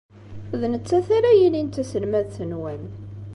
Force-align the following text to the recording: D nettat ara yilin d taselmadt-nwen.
D 0.59 0.61
nettat 0.73 1.07
ara 1.17 1.31
yilin 1.39 1.67
d 1.69 1.73
taselmadt-nwen. 1.73 2.83